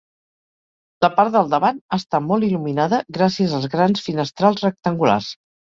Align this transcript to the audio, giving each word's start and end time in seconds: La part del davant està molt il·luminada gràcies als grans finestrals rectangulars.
La 1.05 1.09
part 1.19 1.35
del 1.35 1.51
davant 1.51 1.77
està 1.99 2.21
molt 2.31 2.49
il·luminada 2.49 3.03
gràcies 3.21 3.55
als 3.61 3.71
grans 3.77 4.05
finestrals 4.09 4.69
rectangulars. 4.69 5.33